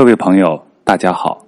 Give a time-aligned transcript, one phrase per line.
[0.00, 1.44] 各位朋友，大家好，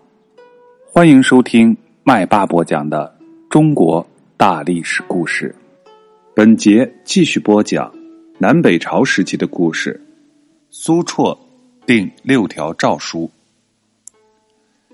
[0.93, 3.17] 欢迎收听麦霸播讲的
[3.49, 5.57] 中国大历史故事。
[6.34, 7.91] 本节继续播讲
[8.36, 9.98] 南北朝时期的故事。
[10.68, 11.38] 苏绰
[11.86, 13.30] 定六条诏书。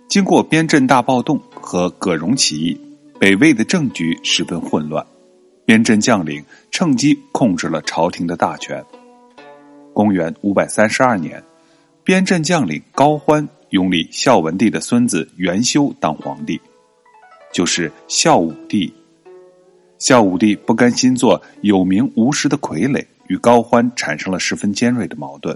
[0.06, 2.80] 经过边镇大暴动和葛荣起义，
[3.18, 5.04] 北魏的政局十分混乱，
[5.64, 8.84] 边镇将领趁机控制了朝廷的大权。
[9.92, 11.42] 公元五百三十二年。
[12.08, 16.58] 边镇将领高欢拥立孝文帝的孙子元修当皇帝，
[17.52, 18.90] 就是孝武帝。
[19.98, 25.54] 孝武帝不甘心做有名无实的傀儡，与高欢产生了十分尖锐的矛盾。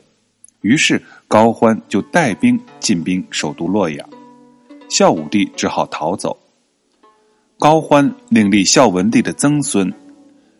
[0.60, 4.06] 于是高欢就带兵进兵首都洛阳，
[4.90, 6.38] 孝武帝只好逃走。
[7.58, 9.90] 高欢另立孝文帝的曾孙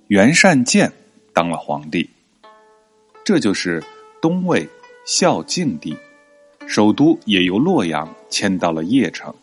[0.06, 0.91] 元善见
[1.34, 2.09] 当了皇帝，
[3.27, 3.84] 这就是
[4.22, 4.66] 东魏。
[5.05, 5.97] 孝敬帝，
[6.69, 9.34] 首都也由洛阳迁到了邺城。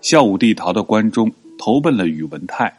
[0.00, 2.76] 孝武帝逃到关中，投奔了宇文泰。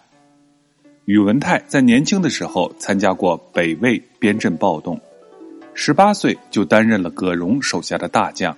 [1.05, 4.99] 宇文泰在年轻的时候参加过北魏边镇暴动，
[5.73, 8.55] 十八岁就担任了葛荣手下的大将。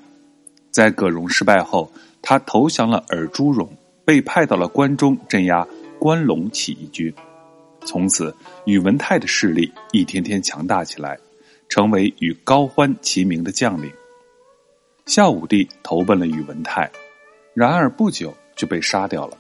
[0.72, 1.92] 在葛荣失败后，
[2.24, 3.70] 他投降了尔朱荣，
[4.04, 5.66] 被派到了关中镇压
[6.00, 7.14] 关陇起义军。
[7.86, 11.20] 从此，宇文泰的势力一天天强大起来。
[11.70, 13.92] 成为与高欢齐名的将领。
[15.06, 16.92] 孝武帝投奔了宇文泰，
[17.54, 19.38] 然而不久就被杀掉了。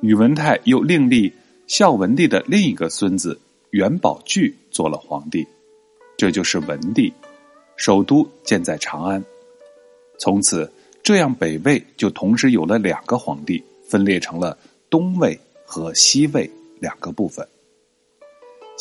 [0.00, 1.32] 宇文泰又另立
[1.66, 3.38] 孝文帝的另一个孙子
[3.70, 5.46] 元宝炬做了皇帝，
[6.16, 7.12] 这就是文帝，
[7.76, 9.22] 首都建在长安。
[10.18, 10.70] 从此，
[11.02, 14.56] 这样北魏就同时有了两个皇帝，分裂成了
[14.88, 17.46] 东魏和西魏两个部分。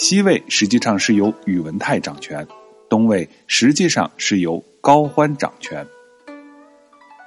[0.01, 2.47] 西魏实际上是由宇文泰掌权，
[2.87, 5.85] 东魏实际上是由高欢掌权。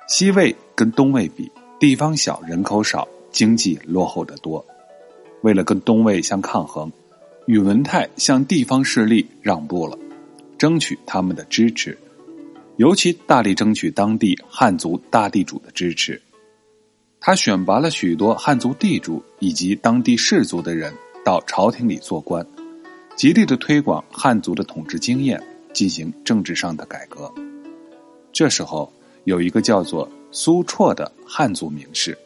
[0.09, 4.65] 西魏跟东魏比，地方小，人口少，经济落后得多。
[5.43, 6.91] 为了跟东魏相抗衡，
[7.45, 9.99] 宇文泰向地方势力让步了，
[10.57, 11.99] 争取他们的支持，
[12.77, 16.19] 尤其大力争取当地汉族大地主的支持。
[17.21, 20.91] 他选拔了许多汉族地主以及当地士族的人
[21.23, 22.45] 到朝廷里做官。
[23.17, 25.41] 极力的推广汉族的统治经验，
[25.73, 27.33] 进行政治上的改革。
[28.33, 28.93] 这时候，
[29.25, 32.17] 有一个叫做苏绰的汉族名士，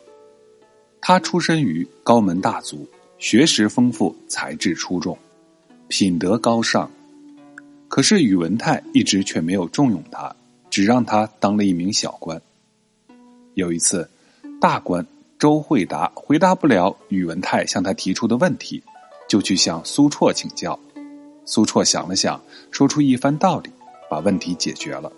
[1.00, 2.88] 他出身于高门大族，
[3.18, 5.18] 学识丰富，才智出众，
[5.88, 6.90] 品德高尚。
[7.88, 10.34] 可是宇文泰一直却没有重用他，
[10.70, 12.40] 只让他当了一名小官。
[13.54, 14.08] 有一次，
[14.60, 15.06] 大官
[15.38, 18.82] 周惠达回答不了宇文泰向他提出的问题。
[19.28, 20.78] 就去向苏绰请教，
[21.44, 23.70] 苏绰想了想，说出一番道理，
[24.10, 25.10] 把问题解决了。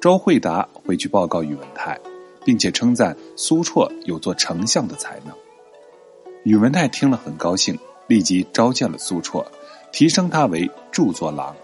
[0.00, 1.98] 周惠达回去报告宇文泰，
[2.44, 5.34] 并且称赞苏绰有做丞相的才能。
[6.44, 7.78] 宇文泰听了很高兴，
[8.08, 9.44] 立即召见了苏绰，
[9.92, 11.54] 提升他为著作郎，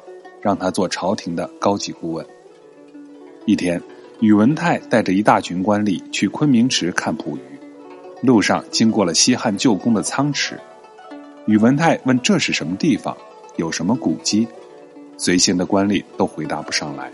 [0.41, 2.25] 让他做朝廷的高级顾问。
[3.45, 3.83] 一天，
[4.21, 7.41] 宇文泰带着一大群官吏去昆明池看捕鱼，
[8.23, 10.61] 路上经过了西汉旧宫的仓池。
[11.49, 13.17] 宇文泰问：“这是什么地方？
[13.57, 14.47] 有什么古迹？”
[15.17, 17.11] 随行的官吏都回答不上来，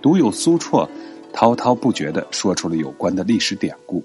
[0.00, 0.88] 独有苏绰
[1.32, 4.04] 滔滔不绝的说出了有关的历史典故。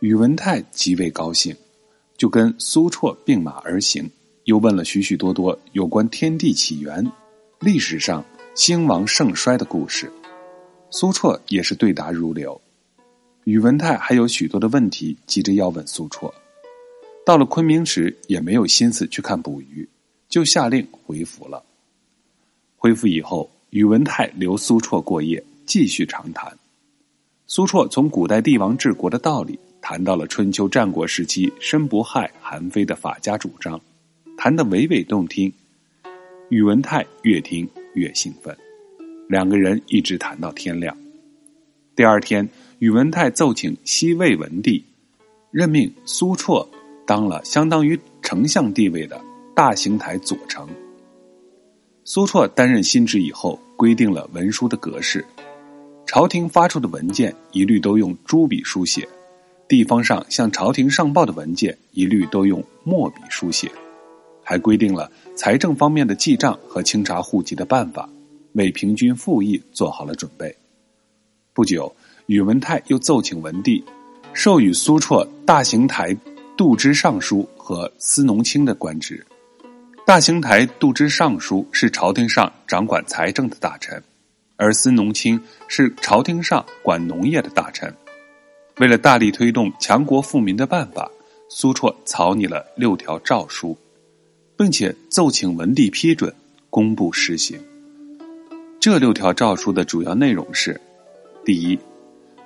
[0.00, 1.54] 宇文泰极为高兴，
[2.16, 4.10] 就跟苏绰并马而行，
[4.42, 7.08] 又问了许许多多有关天地起源、
[7.60, 8.24] 历史上
[8.56, 10.12] 兴亡盛衰的故事。
[10.90, 12.60] 苏绰也是对答如流。
[13.44, 16.28] 宇文泰还有许多的问题急着要问苏绰。
[17.28, 19.86] 到了昆明时，也没有心思去看捕鱼，
[20.30, 21.62] 就下令回府了。
[22.78, 26.50] 回府以后，宇文泰留苏绰过夜，继续长谈。
[27.46, 33.78] 苏绰从古代帝王治国的道理谈到了春秋战国时期申不害、韩非的法家主张，
[34.38, 35.52] 谈得娓娓动听。
[36.48, 38.56] 宇文泰越听越兴奋，
[39.28, 40.96] 两个人一直谈到天亮。
[41.94, 42.48] 第二天，
[42.78, 44.82] 宇文泰奏请西魏文帝
[45.50, 46.66] 任命苏绰。
[47.08, 49.18] 当了相当于丞相地位的
[49.56, 50.68] 大行台左丞。
[52.04, 55.24] 苏绰担任新职以后，规定了文书的格式，
[56.04, 59.08] 朝廷发出的文件一律都用朱笔书写，
[59.66, 63.72] 地方上向朝廷上报的文件一律都用墨笔书写，
[64.44, 68.06] 还规定了财政方面的记账和清查户籍的办法，
[68.52, 70.54] 为平均赋役做好了准备。
[71.54, 71.90] 不久，
[72.26, 73.82] 宇文泰又奏请文帝，
[74.34, 76.14] 授予苏绰大行台。
[76.58, 79.24] 度支尚书和司农卿的官职，
[80.04, 84.02] 大行台度支尚书是朝廷上掌管财政的大臣，
[84.56, 87.94] 而司农卿是朝廷上管农业的大臣。
[88.78, 91.08] 为了大力推动强国富民的办法，
[91.48, 93.78] 苏绰草拟了六条诏书，
[94.56, 96.34] 并且奏请文帝批准，
[96.70, 97.56] 公布实行。
[98.80, 100.80] 这六条诏书的主要内容是：
[101.44, 101.78] 第一，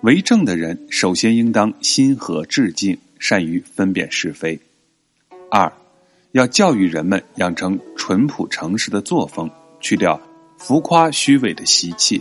[0.02, 4.58] 为政的人首先应当心和致敬，善于分辨是非；
[5.48, 5.72] 二，
[6.32, 9.48] 要教育人们养成淳朴诚实的作风，
[9.78, 10.20] 去掉
[10.58, 12.20] 浮夸虚伪的习气；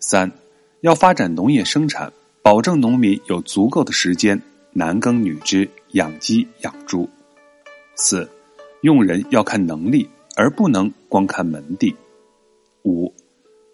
[0.00, 0.32] 三，
[0.80, 2.10] 要发展农业生产。
[2.42, 4.40] 保证农民有足够的时间
[4.72, 7.06] 男耕女织养鸡养猪。
[7.96, 8.26] 四，
[8.80, 11.94] 用人要看能力，而不能光看门第。
[12.84, 13.12] 五，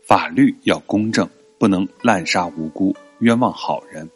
[0.04, 4.10] 法律要公正，不能滥杀无辜，冤枉好人。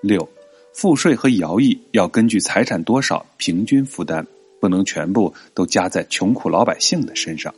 [0.00, 0.28] 六，
[0.76, 4.26] 赋税和徭役要根据财产多少平均负担，
[4.60, 7.54] 不能全部都加在穷苦老百姓的身上。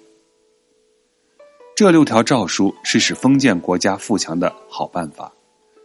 [1.75, 5.33] 这六条诏书是使封建国家富强的好办法。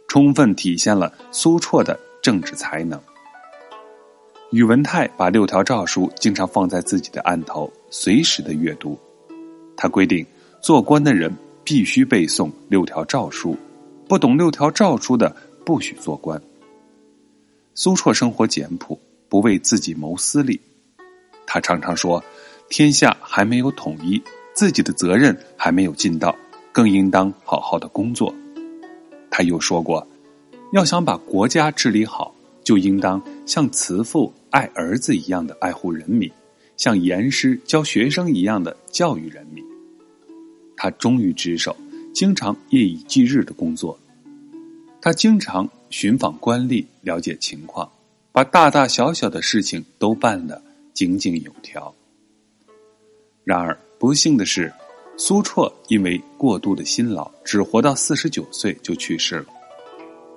[0.06, 3.00] 充分体现了苏绰的政治才能。
[4.52, 8.96] 宇文泰把六条诏书经常放在自己的案头，随时的阅读。
[9.76, 10.24] 他规定，
[10.62, 13.56] 做官的人必须背诵六条诏书，
[14.08, 15.34] 不懂六条诏书的
[15.66, 16.40] 不许做官。
[17.76, 18.96] 苏绰生活简朴，
[19.28, 20.60] 不为自己谋私利。
[21.44, 22.22] 他常常说
[22.70, 24.22] ：“天下还没有统一，
[24.54, 26.34] 自己的责任还没有尽到，
[26.70, 28.32] 更应当好好的工作。”
[29.28, 30.06] 他又说过，
[30.72, 32.32] 要想把国家治理好，
[32.62, 36.30] 就应当像慈父爱儿子一样的爱护人民，
[36.76, 39.64] 像严师教学生一样的教育人民。
[40.76, 41.76] 他忠于职守，
[42.14, 43.98] 经常夜以继日的工作。
[45.00, 47.88] 他经常寻访官吏，了解情况，
[48.32, 50.60] 把大大小小的事情都办得
[50.92, 51.94] 井井有条。
[53.44, 54.72] 然而，不幸的是。
[55.16, 59.46] 苏绰因为过度的辛劳，只活到四十九岁就去世了。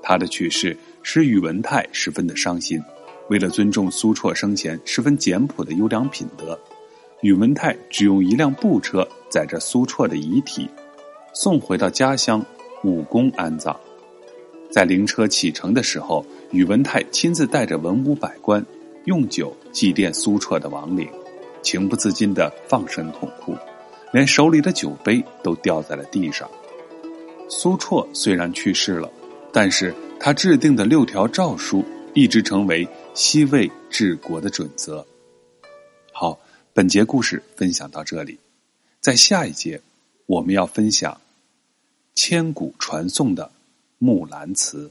[0.03, 2.79] 他的去世使宇文泰十分的伤心。
[3.27, 6.57] 为了尊重苏绰生前十分简朴的优良品德，
[7.23, 10.69] 宇文泰只用一辆布车载着苏绰的遗体，
[11.33, 12.45] 送回到家乡
[12.83, 13.75] 武功安葬。
[14.69, 18.63] 在灵车启程的时候，宇文泰亲自带着文武百官，
[19.05, 21.09] 用酒祭奠苏绰的亡灵，
[21.63, 23.55] 情不自禁的放声痛哭。
[24.13, 26.49] 连手里的酒杯都掉在了地上。
[27.49, 29.11] 苏绰虽然去世了，
[29.51, 35.05] 但是他制定的六条诏书一直成为西魏治国的准则。
[36.11, 36.39] 好，
[36.73, 38.37] 本节故事分享到这里，
[38.99, 39.81] 在下一节
[40.25, 41.19] 我们要分享
[42.15, 43.43] 千古传颂的
[43.99, 44.87] 《木兰辞》。